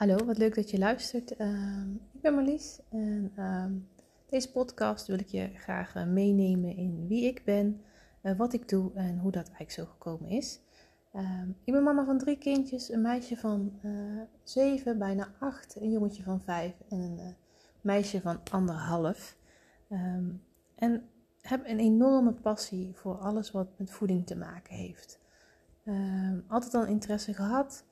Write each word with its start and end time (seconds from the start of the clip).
Hallo, 0.00 0.24
wat 0.24 0.38
leuk 0.38 0.54
dat 0.54 0.70
je 0.70 0.78
luistert. 0.78 1.36
Ehm, 1.36 1.90
ik 2.12 2.20
ben 2.20 2.34
Marlies 2.34 2.80
en 2.88 3.32
ehm, 3.36 3.72
deze 4.26 4.50
podcast 4.50 5.06
wil 5.06 5.18
ik 5.18 5.28
je 5.28 5.50
graag 5.54 5.94
eh, 5.94 6.06
meenemen 6.06 6.76
in 6.76 7.06
wie 7.06 7.24
ik 7.24 7.44
ben, 7.44 7.80
uh, 8.22 8.36
wat 8.36 8.52
ik 8.52 8.68
doe 8.68 8.92
en 8.94 9.18
hoe 9.18 9.30
dat 9.30 9.42
eigenlijk 9.42 9.70
zo 9.70 9.84
gekomen 9.84 10.28
is. 10.28 10.60
Ehm, 11.12 11.48
ik 11.64 11.72
ben 11.72 11.82
mama 11.82 12.04
van 12.04 12.18
drie 12.18 12.38
kindjes, 12.38 12.92
een 12.92 13.02
meisje 13.02 13.36
van 13.36 13.78
uh, 13.82 14.22
zeven, 14.42 14.98
bijna 14.98 15.28
acht, 15.38 15.76
een 15.80 15.90
jongetje 15.90 16.22
van 16.22 16.40
vijf 16.40 16.74
en 16.88 16.98
een 17.00 17.36
meisje 17.80 18.20
van 18.20 18.40
anderhalf. 18.50 19.36
en 20.74 21.08
heb 21.40 21.66
een 21.66 21.78
enorme 21.78 22.32
passie 22.32 22.92
voor 22.94 23.18
alles 23.18 23.50
wat 23.50 23.68
met 23.78 23.90
voeding 23.90 24.26
te 24.26 24.36
maken 24.36 24.74
heeft. 24.74 25.20
altijd 26.48 26.74
al 26.74 26.86
interesse 26.86 27.34
gehad. 27.34 27.84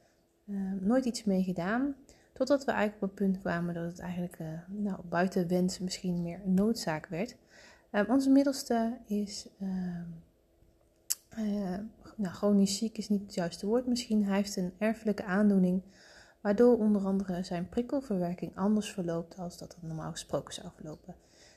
Ehm, 0.49 0.87
nooit 0.87 1.05
iets 1.05 1.25
mee 1.25 1.43
gedaan. 1.43 1.95
Totdat 2.33 2.65
we 2.65 2.71
eigenlijk 2.71 3.03
op 3.03 3.09
het 3.09 3.19
punt 3.19 3.39
kwamen 3.39 3.75
dat 3.75 3.85
het 3.85 3.99
eigenlijk 3.99 4.39
uh, 4.39 4.47
nou, 4.67 4.99
buiten 5.09 5.49
wens 5.49 5.79
misschien 5.79 6.23
meer 6.23 6.41
noodzaak 6.45 7.07
werd. 7.07 7.37
Um, 7.93 8.07
onze 8.09 8.31
middelste 8.31 8.99
is 9.07 9.49
uh, 9.59 10.03
nou, 12.17 12.35
chronisch 12.35 12.77
ziek, 12.77 12.99
is 12.99 13.09
niet 13.09 13.23
het 13.23 13.35
juiste 13.35 13.67
woord 13.67 13.87
misschien. 13.87 14.25
Hij 14.25 14.37
heeft 14.37 14.57
een 14.57 14.73
erfelijke 14.79 15.25
aandoening, 15.25 15.83
waardoor 16.41 16.79
onder 16.79 17.05
andere 17.05 17.43
zijn 17.43 17.69
prikkelverwerking 17.69 18.57
anders 18.57 18.93
verloopt 18.93 19.39
als 19.39 19.59
dat 19.59 19.75
het 19.75 19.83
normaal 19.83 20.11
gesproken 20.11 20.55
zou 20.55 20.69
verlopen. 20.75 21.15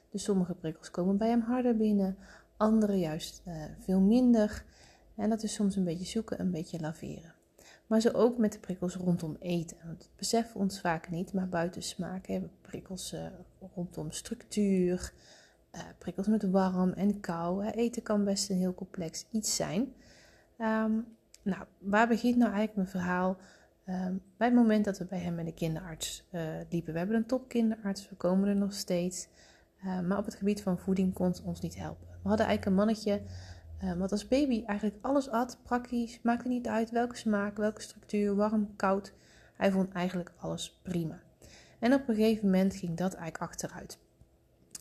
Dus 0.10 0.24
sommige 0.24 0.54
prikkels 0.54 0.92
komen 0.92 1.18
bij 1.18 1.30
hem 1.30 1.42
harder 1.42 1.78
binnen, 1.78 2.18
andere 2.58 2.96
juist 2.96 3.42
uh, 3.48 3.64
veel 3.80 4.00
minder. 4.00 4.66
En 5.16 5.30
dat 5.30 5.44
is 5.44 5.54
soms 5.54 5.76
een 5.76 5.84
beetje 5.84 6.06
zoeken, 6.06 6.40
een 6.40 6.52
beetje 6.52 6.80
laveren. 6.80 7.34
Maar 7.92 8.02
zo 8.02 8.10
ook 8.10 8.38
met 8.38 8.54
de 8.54 8.60
prikkels 8.60 8.96
rondom 8.96 9.36
eten. 9.40 9.78
Want 9.86 10.00
dat 10.00 10.10
beseffen 10.16 10.54
we 10.54 10.60
ons 10.60 10.80
vaak 10.80 11.10
niet, 11.10 11.34
maar 11.34 11.50
buiten 11.50 11.84
smaak 11.84 12.28
hebben 12.28 12.52
prikkels 12.62 13.14
uh, 13.14 13.26
rondom 13.76 14.12
structuur, 14.12 15.14
uh, 15.76 15.82
prikkels 15.98 16.28
met 16.28 16.50
warm 16.50 16.92
en 16.92 17.20
kou. 17.20 17.66
Eten 17.66 18.04
kan 18.04 18.24
best 18.24 18.50
een 18.50 18.58
heel 18.58 18.74
complex 18.74 19.26
iets 19.32 19.56
zijn. 19.56 19.82
Um, 20.58 21.06
nou, 21.42 21.66
waar 21.78 22.08
begint 22.08 22.36
nou 22.36 22.54
eigenlijk 22.54 22.76
mijn 22.76 22.88
verhaal? 22.88 23.38
Um, 23.86 24.22
bij 24.38 24.48
het 24.48 24.56
moment 24.56 24.86
dat 24.86 24.98
we 24.98 25.06
bij 25.06 25.20
hem 25.20 25.36
met 25.36 25.46
de 25.46 25.54
kinderarts 25.54 26.28
uh, 26.32 26.42
liepen. 26.70 26.94
We 26.94 27.00
hebben 27.00 27.18
een 27.18 27.26
topkinderarts, 27.26 28.10
we 28.10 28.16
komen 28.16 28.50
er 28.50 28.56
nog 28.56 28.74
steeds. 28.74 29.28
maar 29.82 30.18
op 30.18 30.26
het 30.26 30.36
gebied 30.36 30.62
van 30.62 30.80
voeding 30.80 31.14
kon 31.14 31.36
ze 31.36 31.44
ons 31.44 31.62
niet 31.62 31.76
helpen. 31.76 32.08
We 32.08 32.28
hadden 32.28 32.46
eigenlijk 32.46 32.66
een 32.66 32.86
mannetje 32.86 33.22
uh, 33.84 33.94
want 33.94 34.12
als 34.12 34.28
baby 34.28 34.64
eigenlijk 34.66 34.98
alles 35.02 35.30
at, 35.30 35.58
praktisch, 35.64 36.20
maakte 36.22 36.48
niet 36.48 36.68
uit 36.68 36.90
welke 36.90 37.16
smaak, 37.16 37.58
welke 37.58 37.82
structuur, 37.82 38.36
warm, 38.36 38.76
koud. 38.76 39.14
Hij 39.56 39.72
vond 39.72 39.92
eigenlijk 39.94 40.32
alles 40.38 40.80
prima. 40.82 41.22
En 41.80 41.94
op 41.94 42.08
een 42.08 42.16
gegeven 42.16 42.46
moment 42.46 42.76
ging 42.76 42.98
dat 42.98 43.14
eigenlijk 43.14 43.52
achteruit. 43.52 43.98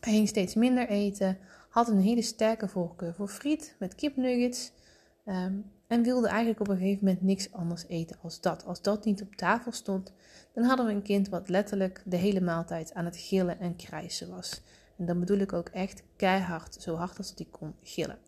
Hij 0.01 0.13
ging 0.13 0.29
steeds 0.29 0.55
minder 0.55 0.89
eten, 0.89 1.39
had 1.69 1.89
een 1.89 2.01
hele 2.01 2.23
sterke 2.23 2.69
voorkeur 2.69 3.15
voor 3.15 3.29
friet 3.29 3.75
met 3.79 3.95
kipnuggets 3.95 4.73
um, 5.27 5.71
en 5.87 6.03
wilde 6.03 6.29
eigenlijk 6.29 6.61
op 6.61 6.69
een 6.69 6.77
gegeven 6.77 7.05
moment 7.05 7.23
niks 7.23 7.53
anders 7.53 7.85
eten 7.87 8.17
als 8.23 8.41
dat. 8.41 8.65
Als 8.65 8.83
dat 8.83 9.05
niet 9.05 9.23
op 9.23 9.35
tafel 9.35 9.73
stond, 9.73 10.13
dan 10.53 10.65
hadden 10.65 10.87
we 10.87 10.93
een 10.93 11.03
kind 11.03 11.29
wat 11.29 11.49
letterlijk 11.49 12.03
de 12.05 12.17
hele 12.17 12.41
maaltijd 12.41 12.95
aan 12.95 13.05
het 13.05 13.17
gillen 13.17 13.61
en 13.61 13.77
krijsen 13.77 14.31
was. 14.31 14.63
En 14.97 15.07
dan 15.07 15.21
bedoel 15.21 15.39
ik 15.39 15.53
ook 15.53 15.69
echt 15.69 16.03
keihard, 16.17 16.77
zo 16.81 16.95
hard 16.95 17.19
als 17.19 17.33
hij 17.37 17.47
kon 17.51 17.75
gillen. 17.83 18.19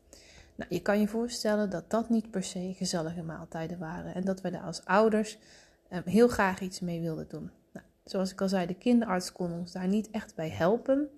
Nou, 0.62 0.74
je 0.74 0.82
kan 0.82 1.00
je 1.00 1.08
voorstellen 1.08 1.70
dat 1.70 1.90
dat 1.90 2.08
niet 2.08 2.30
per 2.30 2.42
se 2.42 2.74
gezellige 2.76 3.22
maaltijden 3.22 3.78
waren 3.78 4.14
en 4.14 4.24
dat 4.24 4.40
we 4.40 4.50
daar 4.50 4.62
als 4.62 4.84
ouders 4.84 5.38
um, 5.92 6.02
heel 6.04 6.28
graag 6.28 6.60
iets 6.60 6.80
mee 6.80 7.00
wilden 7.00 7.28
doen. 7.28 7.50
Nou, 7.72 7.86
zoals 8.04 8.32
ik 8.32 8.40
al 8.40 8.48
zei, 8.48 8.66
de 8.66 8.74
kinderarts 8.74 9.32
kon 9.32 9.52
ons 9.52 9.72
daar 9.72 9.88
niet 9.88 10.10
echt 10.10 10.34
bij 10.34 10.48
helpen. 10.48 11.08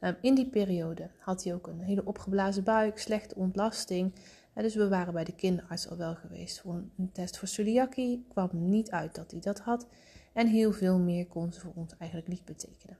Um, 0.00 0.16
in 0.20 0.34
die 0.34 0.48
periode 0.48 1.10
had 1.18 1.44
hij 1.44 1.54
ook 1.54 1.66
een 1.66 1.80
hele 1.80 2.04
opgeblazen 2.04 2.64
buik, 2.64 2.98
slechte 2.98 3.34
ontlasting. 3.34 4.14
Dus 4.54 4.74
we 4.74 4.88
waren 4.88 5.12
bij 5.12 5.24
de 5.24 5.34
kinderarts 5.34 5.88
al 5.88 5.96
wel 5.96 6.14
geweest 6.14 6.60
voor 6.60 6.74
een, 6.74 6.92
een 6.98 7.12
test 7.12 7.38
voor 7.38 7.48
celiakie. 7.48 8.24
Kwam 8.28 8.48
niet 8.52 8.90
uit 8.90 9.14
dat 9.14 9.30
hij 9.30 9.40
dat 9.40 9.58
had. 9.58 9.86
En 10.32 10.46
heel 10.46 10.72
veel 10.72 10.98
meer 10.98 11.26
kon 11.26 11.52
ze 11.52 11.60
voor 11.60 11.72
ons 11.74 11.96
eigenlijk 11.98 12.30
niet 12.30 12.44
betekenen. 12.44 12.98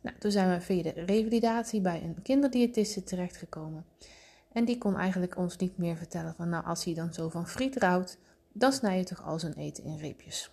Nou, 0.00 0.16
toen 0.18 0.30
zijn 0.30 0.50
we 0.50 0.60
via 0.60 0.82
de 0.82 0.90
revalidatie 0.90 1.80
bij 1.80 2.02
een 2.02 2.22
kinderdiëtiste 2.22 3.02
terechtgekomen. 3.02 3.84
En 4.56 4.64
die 4.64 4.78
kon 4.78 4.96
eigenlijk 4.96 5.36
ons 5.36 5.56
niet 5.56 5.78
meer 5.78 5.96
vertellen 5.96 6.34
van 6.34 6.48
nou 6.48 6.64
als 6.64 6.84
hij 6.84 6.94
dan 6.94 7.12
zo 7.12 7.28
van 7.28 7.48
friet 7.48 7.76
rouwt, 7.76 8.18
dan 8.52 8.72
snij 8.72 8.98
je 8.98 9.04
toch 9.04 9.24
al 9.24 9.38
zijn 9.38 9.54
eten 9.54 9.84
in 9.84 9.98
reepjes. 9.98 10.50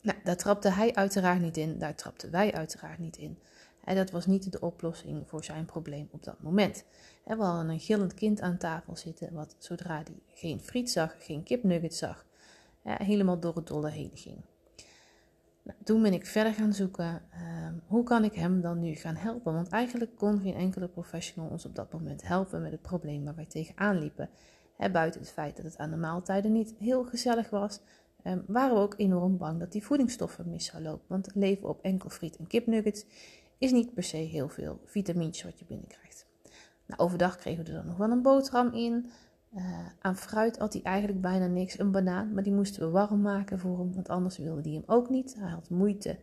Nou, 0.00 0.18
daar 0.24 0.36
trapte 0.36 0.68
hij 0.68 0.94
uiteraard 0.94 1.40
niet 1.40 1.56
in, 1.56 1.78
daar 1.78 1.94
trapten 1.94 2.30
wij 2.30 2.52
uiteraard 2.52 2.98
niet 2.98 3.16
in. 3.16 3.38
En 3.84 3.96
dat 3.96 4.10
was 4.10 4.26
niet 4.26 4.52
de 4.52 4.60
oplossing 4.60 5.28
voor 5.28 5.44
zijn 5.44 5.64
probleem 5.64 6.08
op 6.10 6.24
dat 6.24 6.42
moment. 6.42 6.84
we 7.24 7.34
hadden 7.34 7.68
een 7.68 7.80
gillend 7.80 8.14
kind 8.14 8.40
aan 8.40 8.58
tafel 8.58 8.96
zitten, 8.96 9.32
wat 9.32 9.54
zodra 9.58 9.94
hij 9.94 10.14
geen 10.34 10.60
friet 10.60 10.90
zag, 10.90 11.14
geen 11.18 11.42
kipnugget 11.42 11.94
zag, 11.94 12.26
helemaal 12.82 13.40
door 13.40 13.54
het 13.54 13.66
dolle 13.66 13.90
heen 13.90 14.10
ging. 14.14 14.38
Nou, 15.62 15.78
toen 15.84 16.02
ben 16.02 16.12
ik 16.12 16.26
verder 16.26 16.54
gaan 16.54 16.72
zoeken, 16.72 17.22
ehm, 17.30 17.51
hoe 17.92 18.02
kan 18.02 18.24
ik 18.24 18.34
hem 18.34 18.60
dan 18.60 18.80
nu 18.80 18.94
gaan 18.94 19.16
helpen? 19.16 19.52
Want 19.52 19.68
eigenlijk 19.68 20.16
kon 20.16 20.40
geen 20.40 20.54
enkele 20.54 20.88
professional 20.88 21.50
ons 21.50 21.64
op 21.64 21.74
dat 21.74 21.92
moment 21.92 22.26
helpen 22.26 22.62
met 22.62 22.72
het 22.72 22.82
probleem 22.82 23.24
waar 23.24 23.34
wij 23.34 23.46
tegenaan 23.46 23.98
liepen. 23.98 24.28
Buiten 24.92 25.20
het 25.20 25.30
feit 25.30 25.56
dat 25.56 25.64
het 25.64 25.76
aan 25.76 25.90
de 25.90 25.96
maaltijden 25.96 26.52
niet 26.52 26.74
heel 26.78 27.04
gezellig 27.04 27.50
was, 27.50 27.80
ehm, 28.22 28.40
waren 28.46 28.74
we 28.74 28.80
ook 28.80 28.94
enorm 28.96 29.36
bang 29.36 29.58
dat 29.58 29.72
die 29.72 29.84
voedingsstoffen 29.84 30.48
mis 30.48 30.64
zou 30.64 30.82
lopen. 30.82 31.04
Want 31.06 31.28
leven 31.34 31.68
op 31.68 31.82
enkel 31.82 32.08
friet 32.08 32.36
en 32.36 32.46
kipnuggets 32.46 33.04
is 33.58 33.72
niet 33.72 33.94
per 33.94 34.02
se 34.02 34.16
heel 34.16 34.48
veel 34.48 34.80
vitamintjes 34.84 35.44
wat 35.44 35.58
je 35.58 35.64
binnenkrijgt. 35.64 36.26
Nou, 36.86 37.00
overdag 37.00 37.36
kregen 37.36 37.64
we 37.64 37.70
er 37.70 37.76
dan 37.76 37.86
nog 37.86 37.96
wel 37.96 38.10
een 38.10 38.22
boterham 38.22 38.74
in. 38.74 39.10
Uh, 39.54 39.86
aan 40.00 40.16
fruit 40.16 40.58
had 40.58 40.72
hij 40.72 40.82
eigenlijk 40.82 41.20
bijna 41.20 41.46
niks. 41.46 41.78
Een 41.78 41.90
banaan, 41.90 42.34
maar 42.34 42.42
die 42.42 42.52
moesten 42.52 42.82
we 42.82 42.90
warm 42.90 43.20
maken 43.20 43.58
voor 43.58 43.78
hem, 43.78 43.94
want 43.94 44.08
anders 44.08 44.38
wilde 44.38 44.62
hij 44.62 44.72
hem 44.72 44.82
ook 44.86 45.10
niet. 45.10 45.34
Hij 45.38 45.50
had 45.50 45.70
moeite 45.70 46.18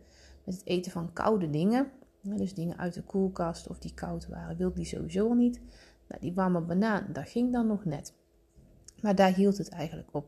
met 0.50 0.58
het 0.58 0.68
eten 0.68 0.92
van 0.92 1.12
koude 1.12 1.50
dingen. 1.50 1.90
dus 2.22 2.54
dingen 2.54 2.78
uit 2.78 2.94
de 2.94 3.02
koelkast 3.02 3.68
of 3.68 3.78
die 3.78 3.94
koud 3.94 4.28
waren, 4.28 4.56
wilde 4.56 4.74
hij 4.74 4.84
sowieso 4.84 5.34
niet. 5.34 5.60
Nou, 6.08 6.20
die 6.20 6.34
warme 6.34 6.60
banaan, 6.60 7.06
dat 7.12 7.28
ging 7.28 7.52
dan 7.52 7.66
nog 7.66 7.84
net. 7.84 8.14
Maar 9.00 9.14
daar 9.14 9.34
hield 9.34 9.58
het 9.58 9.68
eigenlijk 9.68 10.08
op. 10.12 10.26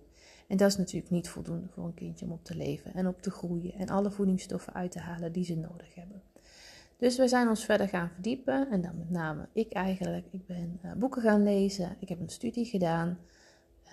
En 0.48 0.56
dat 0.56 0.70
is 0.70 0.76
natuurlijk 0.76 1.10
niet 1.10 1.28
voldoende 1.28 1.68
voor 1.68 1.84
een 1.84 1.94
kindje 1.94 2.26
om 2.26 2.32
op 2.32 2.44
te 2.44 2.56
leven 2.56 2.94
en 2.94 3.06
op 3.06 3.22
te 3.22 3.30
groeien 3.30 3.72
en 3.72 3.88
alle 3.88 4.10
voedingsstoffen 4.10 4.74
uit 4.74 4.90
te 4.90 4.98
halen 4.98 5.32
die 5.32 5.44
ze 5.44 5.56
nodig 5.56 5.94
hebben. 5.94 6.22
Dus 6.96 7.16
we 7.16 7.28
zijn 7.28 7.48
ons 7.48 7.64
verder 7.64 7.88
gaan 7.88 8.08
verdiepen 8.08 8.70
en 8.70 8.80
dan 8.80 8.98
met 8.98 9.10
name 9.10 9.48
ik 9.52 9.72
eigenlijk. 9.72 10.26
Ik 10.30 10.46
ben 10.46 10.80
uh, 10.84 10.92
boeken 10.92 11.22
gaan 11.22 11.42
lezen, 11.42 11.96
ik 11.98 12.08
heb 12.08 12.20
een 12.20 12.28
studie 12.28 12.64
gedaan, 12.64 13.18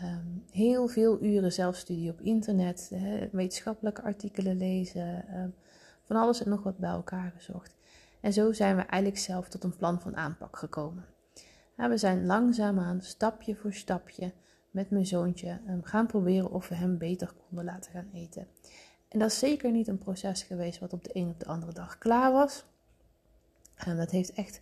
um, 0.03 0.43
heel 0.51 0.87
veel 0.87 1.23
uren 1.23 1.51
zelfstudie 1.51 2.11
op 2.11 2.21
internet, 2.21 2.91
wetenschappelijke 3.31 4.01
artikelen 4.01 4.57
lezen, 4.57 5.25
um, 5.37 5.53
van 6.09 6.17
alles 6.17 6.43
en 6.43 6.49
nog 6.49 6.63
wat 6.63 6.77
bij 6.77 6.89
elkaar 6.89 7.33
gezocht. 7.37 7.75
En 8.21 8.33
zo 8.33 8.53
zijn 8.53 8.75
we 8.75 8.81
eigenlijk 8.81 9.21
zelf 9.21 9.49
tot 9.49 9.63
een 9.63 9.75
plan 9.75 10.01
van 10.01 10.15
aanpak 10.15 10.57
gekomen. 10.57 11.05
We 11.75 11.97
zijn 11.97 12.25
langzaamaan, 12.25 13.01
stapje 13.01 13.55
voor 13.55 13.73
stapje, 13.73 14.33
met 14.71 14.89
mijn 14.89 15.05
zoontje 15.05 15.59
um, 15.67 15.83
gaan 15.83 16.07
proberen 16.07 16.51
of 16.51 16.67
we 16.67 16.75
hem 16.75 16.97
beter 16.97 17.33
konden 17.47 17.65
laten 17.65 17.91
gaan 17.91 18.09
eten. 18.13 18.47
En 19.07 19.19
dat 19.19 19.31
is 19.31 19.39
zeker 19.39 19.71
niet 19.71 19.87
een 19.87 19.97
proces 19.97 20.43
geweest 20.43 20.79
wat 20.79 20.93
op 20.93 21.03
de 21.03 21.09
een 21.13 21.29
of 21.29 21.37
de 21.37 21.45
andere 21.45 21.73
dag 21.73 21.97
klaar 21.97 22.31
was. 22.31 22.65
En 23.75 23.97
dat 23.97 24.11
heeft 24.11 24.33
echt 24.33 24.61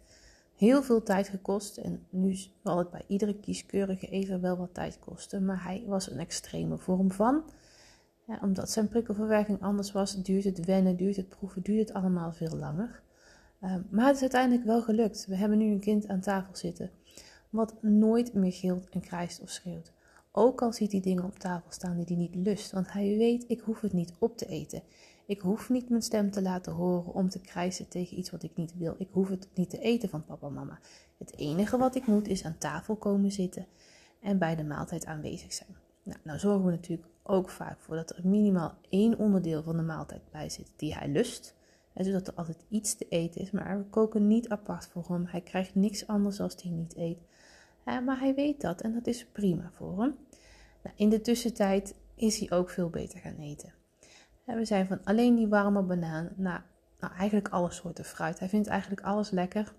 heel 0.56 0.84
veel 0.84 1.04
tijd 1.04 1.28
gekost. 1.28 1.78
En 1.78 2.06
nu 2.10 2.36
zal 2.64 2.78
het 2.78 2.90
bij 2.90 3.04
iedere 3.08 3.40
kieskeurige 3.40 4.08
even 4.08 4.42
wel 4.42 4.58
wat 4.58 4.74
tijd 4.74 5.00
kosten. 5.00 5.46
Maar 5.46 5.64
hij 5.64 5.84
was 5.86 6.12
een 6.12 6.20
extreme 6.20 6.78
vorm 6.78 7.12
van. 7.12 7.44
Ja, 8.28 8.40
omdat 8.42 8.70
zijn 8.70 8.88
prikkelverwerking 8.88 9.62
anders 9.62 9.92
was, 9.92 10.24
duurt 10.24 10.44
het 10.44 10.66
wennen, 10.66 10.98
duurt 10.98 11.16
het 11.16 11.30
proeven, 11.30 11.62
duurt 11.62 11.88
het 11.88 11.98
allemaal 11.98 12.32
veel 12.34 12.58
langer. 12.58 13.02
Ehm, 13.60 13.82
maar 13.90 14.06
het 14.06 14.16
is 14.16 14.22
uiteindelijk 14.22 14.66
wel 14.66 14.82
gelukt. 14.82 15.26
We 15.26 15.36
hebben 15.36 15.58
nu 15.58 15.66
een 15.66 15.80
kind 15.80 16.08
aan 16.08 16.20
tafel 16.20 16.56
zitten 16.56 16.92
wat 17.50 17.82
nooit 17.82 18.34
meer 18.34 18.52
gilt 18.52 18.90
en 18.90 19.02
krijst 19.02 19.42
of 19.42 19.50
schreeuwt. 19.50 19.92
Ook 20.32 20.62
al 20.62 20.74
ziet 20.74 20.92
hij 20.92 21.02
dingen 21.02 21.24
op 21.24 21.40
tafel 21.40 21.72
staan 21.72 21.96
die 21.96 22.06
hij 22.06 22.16
niet 22.16 22.36
lust, 22.36 22.72
want 22.72 22.92
hij 22.92 23.18
weet, 23.18 23.46
ik 23.48 23.60
hoef 23.60 23.82
het 23.82 23.94
niet 23.94 24.14
op 24.20 24.38
te 24.38 24.46
eten. 24.46 24.82
Ik 25.26 25.42
hoef 25.42 25.70
niet 25.70 25.90
mijn 25.90 26.02
stem 26.02 26.32
te 26.32 26.42
laten 26.42 26.74
horen 26.74 27.14
om 27.14 27.30
te 27.30 27.42
krijsen 27.42 27.88
tegen 27.88 28.18
iets 28.18 28.32
wat 28.32 28.44
ik 28.44 28.56
niet 28.56 28.78
wil. 28.78 28.96
Ik 28.98 29.10
hoef 29.12 29.30
het 29.30 29.48
niet 29.54 29.70
te 29.70 29.80
eten 29.80 30.10
van 30.10 30.26
papa 30.26 30.48
en 30.48 30.54
mama. 30.54 30.80
Het 31.18 31.38
enige 31.38 31.78
wat 31.78 31.96
ik 31.96 32.08
moet 32.08 32.28
is 32.28 32.46
aan 32.46 32.58
tafel 32.58 32.96
komen 32.96 33.32
zitten 33.32 33.66
en 34.22 34.38
bij 34.38 34.56
de 34.56 34.64
maaltijd 34.64 35.06
aanwezig 35.06 35.54
zijn. 35.54 35.76
Nou, 36.04 36.20
nou 36.24 36.40
zorgen 36.40 36.66
we 36.66 36.72
natuurlijk 36.72 37.08
ook 37.28 37.50
vaak 37.50 37.80
voor 37.80 37.96
dat 37.96 38.10
er 38.10 38.28
minimaal 38.28 38.78
één 38.90 39.18
onderdeel 39.18 39.64
van 39.64 39.78
de 39.78 39.84
maaltijd 39.84 40.22
bij 40.32 40.50
zit 40.50 40.72
die 40.76 40.96
hij 40.96 41.08
lust. 41.08 41.56
En 41.94 42.06
zodat 42.06 42.28
er 42.28 42.34
altijd 42.34 42.66
iets 42.70 42.96
te 42.96 43.08
eten 43.10 43.42
is, 43.42 43.52
maar 43.52 43.78
we 43.78 43.84
koken 43.84 44.28
niet 44.28 44.50
apart 44.50 44.88
voor 44.88 45.06
hem. 45.08 45.26
Hij 45.26 45.42
krijgt 45.42 45.76
niks 45.76 46.08
anders 46.08 46.40
als 46.40 46.56
hij 46.62 46.72
niet 46.72 46.96
eet. 46.96 47.18
maar 47.84 48.20
hij 48.20 48.36
weet 48.36 48.62
dat 48.62 48.82
en 48.82 48.94
dat 48.94 49.08
is 49.08 49.26
prima 49.26 49.72
voor 49.74 50.02
hem. 50.02 50.16
Nou, 50.84 50.96
in 50.96 51.10
de 51.10 51.22
tussentijd 51.22 51.96
is 52.16 52.40
hij 52.40 52.58
ook 52.58 52.70
veel 52.70 52.90
beter 52.90 53.20
gaan 53.20 53.38
eten. 53.40 53.74
we 54.46 54.66
zijn 54.66 54.88
van 54.88 55.04
alleen 55.04 55.36
die 55.36 55.48
warme 55.48 55.82
banaan 55.82 56.30
naar 56.36 56.66
nou, 57.00 57.14
eigenlijk 57.14 57.50
alle 57.50 57.72
soorten 57.72 58.06
fruit. 58.06 58.40
Hij 58.40 58.50
vindt 58.50 58.68
eigenlijk 58.68 59.02
alles 59.02 59.30
lekker. 59.30 59.74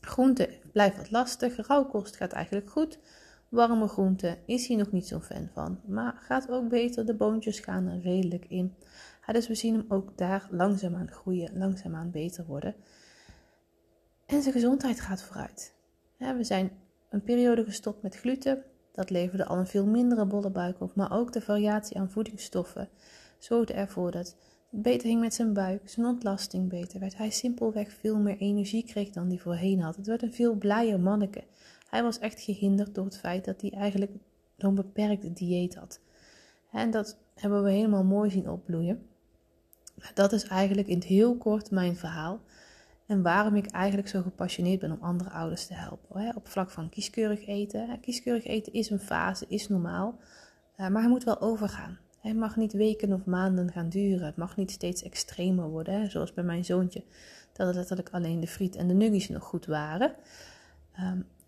Groente 0.00 0.58
blijft 0.72 0.96
wat 0.96 1.10
lastig. 1.10 1.66
Rauwkost 1.66 2.16
gaat 2.16 2.32
eigenlijk 2.32 2.70
goed. 2.70 2.98
Warme 3.48 3.88
groenten 3.88 4.38
is 4.46 4.66
hij 4.66 4.76
nog 4.76 4.92
niet 4.92 5.06
zo'n 5.06 5.22
fan 5.22 5.48
van. 5.52 5.80
Maar 5.86 6.16
gaat 6.20 6.50
ook 6.50 6.68
beter. 6.68 7.06
De 7.06 7.14
boontjes 7.14 7.60
gaan 7.60 7.86
er 7.86 8.00
redelijk 8.00 8.44
in. 8.48 8.74
dus 9.32 9.48
we 9.48 9.54
zien 9.54 9.74
hem 9.74 9.84
ook 9.88 10.16
daar 10.16 10.48
langzaamaan 10.50 11.10
groeien, 11.10 11.58
langzaamaan 11.58 12.10
beter 12.10 12.46
worden. 12.46 12.74
En 14.26 14.42
zijn 14.42 14.54
gezondheid 14.54 15.00
gaat 15.00 15.22
vooruit. 15.22 15.74
we 16.16 16.44
zijn 16.44 16.70
een 17.10 17.22
periode 17.22 17.64
gestopt 17.64 18.02
met 18.02 18.16
gluten. 18.16 18.64
Dat 18.92 19.10
leverde 19.10 19.44
al 19.46 19.58
een 19.58 19.66
veel 19.66 19.86
mindere 19.86 20.26
bollebuik 20.26 20.80
op. 20.80 20.94
Maar 20.94 21.12
ook 21.12 21.32
de 21.32 21.40
variatie 21.40 21.98
aan 21.98 22.10
voedingsstoffen 22.10 22.88
zorgde 23.38 23.72
ervoor 23.72 24.10
dat 24.10 24.36
het 24.70 24.82
beter 24.82 25.08
ging 25.08 25.20
met 25.20 25.34
zijn 25.34 25.52
buik, 25.52 25.88
zijn 25.88 26.06
ontlasting 26.06 26.68
beter 26.68 27.00
werd. 27.00 27.16
Hij 27.16 27.30
simpelweg 27.30 27.92
veel 27.92 28.18
meer 28.18 28.36
energie 28.36 28.84
kreeg 28.84 29.10
dan 29.10 29.28
hij 29.28 29.38
voorheen 29.38 29.80
had. 29.80 29.96
Het 29.96 30.06
werd 30.06 30.22
een 30.22 30.32
veel 30.32 30.54
blijer 30.54 31.00
manneke. 31.00 31.44
Hij 31.88 32.02
was 32.02 32.18
echt 32.18 32.40
gehinderd 32.40 32.94
door 32.94 33.04
het 33.04 33.18
feit 33.18 33.44
dat 33.44 33.60
hij 33.60 33.70
eigenlijk 33.70 34.12
zo'n 34.56 34.74
beperkt 34.74 35.36
dieet 35.36 35.74
had. 35.74 36.00
En 36.72 36.90
dat 36.90 37.18
hebben 37.34 37.62
we 37.62 37.70
helemaal 37.70 38.04
mooi 38.04 38.30
zien 38.30 38.50
opbloeien. 38.50 39.06
Dat 40.14 40.32
is 40.32 40.44
eigenlijk 40.44 40.88
in 40.88 40.94
het 40.94 41.04
heel 41.04 41.36
kort 41.36 41.70
mijn 41.70 41.96
verhaal. 41.96 42.40
En 43.06 43.22
waarom 43.22 43.54
ik 43.54 43.66
eigenlijk 43.66 44.08
zo 44.08 44.22
gepassioneerd 44.22 44.80
ben 44.80 44.92
om 44.92 45.02
andere 45.02 45.30
ouders 45.30 45.66
te 45.66 45.74
helpen. 45.74 46.36
Op 46.36 46.48
vlak 46.48 46.70
van 46.70 46.88
kieskeurig 46.88 47.46
eten. 47.46 48.00
Kieskeurig 48.00 48.44
eten 48.44 48.72
is 48.72 48.90
een 48.90 49.00
fase, 49.00 49.44
is 49.48 49.68
normaal. 49.68 50.18
Eh, 50.76 50.88
maar 50.88 51.02
hij 51.02 51.10
moet 51.10 51.24
wel 51.24 51.40
overgaan. 51.40 51.98
Het 52.20 52.36
mag 52.36 52.56
niet 52.56 52.72
weken 52.72 53.12
of 53.12 53.24
maanden 53.24 53.72
gaan 53.72 53.88
duren. 53.88 54.26
Het 54.26 54.36
mag 54.36 54.56
niet 54.56 54.70
steeds 54.70 55.02
extremer 55.02 55.68
worden. 55.68 56.10
Zoals 56.10 56.32
bij 56.32 56.44
mijn 56.44 56.64
zoontje, 56.64 57.04
dat 57.52 57.66
het 57.66 57.76
letterlijk 57.76 58.10
alleen 58.10 58.40
de 58.40 58.46
friet 58.46 58.76
en 58.76 58.88
de 58.88 58.94
nuggies 58.94 59.28
nog 59.28 59.42
goed 59.42 59.66
waren. 59.66 60.14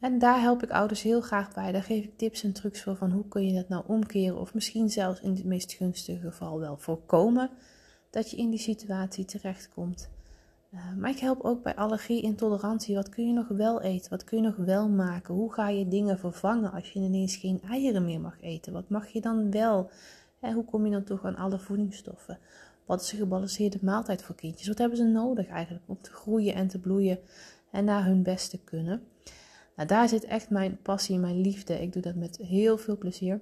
En 0.01 0.19
daar 0.19 0.41
help 0.41 0.63
ik 0.63 0.71
ouders 0.71 1.03
heel 1.03 1.21
graag 1.21 1.55
bij. 1.55 1.73
Daar 1.73 1.83
geef 1.83 2.05
ik 2.05 2.19
tips 2.19 2.43
en 2.43 2.53
trucs 2.53 2.83
voor 2.83 2.97
van 2.97 3.11
hoe 3.11 3.29
kun 3.29 3.47
je 3.47 3.55
dat 3.55 3.69
nou 3.69 3.85
omkeren. 3.87 4.41
Of 4.41 4.55
misschien 4.55 4.91
zelfs 4.91 5.21
in 5.21 5.31
het 5.35 5.45
meest 5.45 5.73
gunstige 5.73 6.21
geval 6.21 6.61
wel 6.61 6.77
voorkomen 6.77 7.51
dat 8.11 8.31
je 8.31 8.37
in 8.37 8.51
die 8.51 8.59
situatie 8.59 9.25
terechtkomt. 9.25 10.11
Uh, 10.75 10.81
maar 10.97 11.11
ik 11.11 11.19
help 11.19 11.41
ook 11.41 11.63
bij 11.63 11.75
allergie, 11.75 12.23
intolerantie. 12.23 12.95
Wat 12.95 13.09
kun 13.09 13.27
je 13.27 13.33
nog 13.33 13.49
wel 13.49 13.83
eten? 13.83 14.11
Wat 14.11 14.25
kun 14.25 14.37
je 14.39 14.45
nog 14.45 14.57
wel 14.57 14.89
maken? 14.89 15.35
Hoe 15.35 15.53
ga 15.53 15.69
je 15.69 15.89
dingen 15.89 16.19
vervangen 16.19 16.73
als 16.73 16.93
je 16.93 17.01
ineens 17.01 17.37
geen 17.37 17.61
eieren 17.63 18.05
meer 18.05 18.21
mag 18.21 18.41
eten? 18.41 18.73
Wat 18.73 18.89
mag 18.89 19.09
je 19.09 19.21
dan 19.21 19.51
wel? 19.51 19.91
hoe 20.41 20.65
kom 20.65 20.85
je 20.85 20.91
dan 20.91 21.05
toch 21.05 21.25
aan 21.25 21.37
alle 21.37 21.59
voedingsstoffen? 21.59 22.39
Wat 22.87 23.03
is 23.03 23.13
een 23.13 23.19
gebalanceerde 23.19 23.79
maaltijd 23.83 24.23
voor 24.23 24.35
kindjes? 24.35 24.69
Wat 24.69 24.79
hebben 24.79 24.99
ze 24.99 25.05
nodig 25.05 25.49
eigenlijk 25.49 25.85
om 25.87 25.99
te 26.01 26.11
groeien 26.11 26.55
en 26.55 26.69
te 26.69 26.79
bloeien 26.79 27.19
en 27.71 27.85
naar 27.85 28.05
hun 28.05 28.23
best 28.23 28.51
te 28.51 28.59
kunnen? 28.59 29.03
Nou, 29.81 29.93
daar 29.93 30.09
zit 30.09 30.25
echt 30.25 30.51
mijn 30.51 30.79
passie, 30.83 31.19
mijn 31.19 31.41
liefde. 31.41 31.81
Ik 31.81 31.93
doe 31.93 32.03
dat 32.03 32.15
met 32.15 32.37
heel 32.37 32.79
veel 32.79 32.99
plezier. 32.99 33.41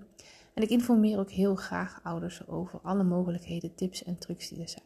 En 0.55 0.62
ik 0.62 0.69
informeer 0.69 1.19
ook 1.19 1.31
heel 1.31 1.55
graag 1.55 2.00
ouders 2.02 2.46
over 2.49 2.81
alle 2.82 3.02
mogelijkheden, 3.02 3.75
tips 3.75 4.05
en 4.05 4.19
trucs 4.19 4.49
die 4.49 4.61
er 4.61 4.69
zijn. 4.69 4.85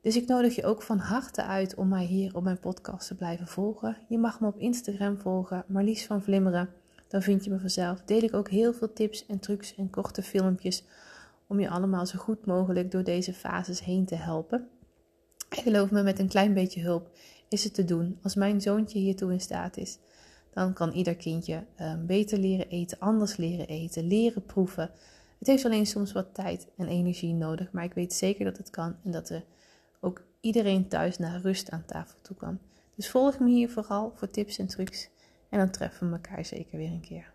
Dus 0.00 0.16
ik 0.16 0.26
nodig 0.26 0.54
je 0.54 0.64
ook 0.64 0.82
van 0.82 0.98
harte 0.98 1.42
uit 1.42 1.74
om 1.74 1.88
mij 1.88 2.04
hier 2.04 2.36
op 2.36 2.42
mijn 2.42 2.60
podcast 2.60 3.06
te 3.06 3.14
blijven 3.14 3.46
volgen. 3.46 3.96
Je 4.08 4.18
mag 4.18 4.40
me 4.40 4.46
op 4.46 4.58
Instagram 4.58 5.18
volgen, 5.18 5.64
Marlies 5.66 6.06
van 6.06 6.22
Vlimmeren. 6.22 6.68
Dan 7.08 7.22
vind 7.22 7.44
je 7.44 7.50
me 7.50 7.58
vanzelf. 7.58 8.02
Deel 8.02 8.22
ik 8.22 8.34
ook 8.34 8.50
heel 8.50 8.72
veel 8.72 8.92
tips 8.92 9.26
en 9.26 9.38
trucs 9.38 9.74
en 9.74 9.90
korte 9.90 10.22
filmpjes 10.22 10.84
om 11.46 11.60
je 11.60 11.70
allemaal 11.70 12.06
zo 12.06 12.18
goed 12.18 12.46
mogelijk 12.46 12.90
door 12.90 13.04
deze 13.04 13.32
fases 13.32 13.84
heen 13.84 14.04
te 14.04 14.16
helpen. 14.16 14.68
En 15.48 15.62
geloof 15.62 15.90
me, 15.90 16.02
met 16.02 16.18
een 16.18 16.28
klein 16.28 16.54
beetje 16.54 16.80
hulp 16.80 17.10
is 17.48 17.64
het 17.64 17.74
te 17.74 17.84
doen. 17.84 18.18
Als 18.22 18.34
mijn 18.34 18.60
zoontje 18.60 18.98
hiertoe 18.98 19.32
in 19.32 19.40
staat 19.40 19.76
is, 19.76 19.98
dan 20.52 20.72
kan 20.72 20.92
ieder 20.92 21.16
kindje 21.16 21.64
ehm, 21.76 22.06
beter 22.06 22.38
leren 22.38 22.68
eten, 22.68 22.98
anders 22.98 23.36
leren 23.36 23.66
eten, 23.66 24.06
leren 24.06 24.46
proeven. 24.46 24.90
Het 25.38 25.46
heeft 25.46 25.64
alleen 25.64 25.86
soms 25.86 26.12
wat 26.12 26.34
tijd 26.34 26.66
en 26.76 26.88
energie 26.88 27.34
nodig, 27.34 27.72
maar 27.72 27.84
ik 27.84 27.94
weet 27.94 28.12
zeker 28.12 28.44
dat 28.44 28.56
het 28.56 28.70
kan 28.70 28.96
en 29.04 29.10
dat 29.10 29.28
er 29.28 29.44
ook 30.00 30.22
iedereen 30.40 30.88
thuis 30.88 31.18
naar 31.18 31.40
rust 31.40 31.70
aan 31.70 31.84
tafel 31.86 32.18
toe 32.22 32.36
kan. 32.36 32.58
Dus 32.94 33.10
volg 33.10 33.38
me 33.38 33.48
hier 33.48 33.70
vooral 33.70 34.12
voor 34.14 34.30
tips 34.30 34.58
en 34.58 34.66
trucs 34.66 35.08
en 35.48 35.58
dan 35.58 35.70
treffen 35.70 36.08
we 36.08 36.14
elkaar 36.14 36.44
zeker 36.44 36.78
weer 36.78 36.90
een 36.90 37.00
keer. 37.00 37.32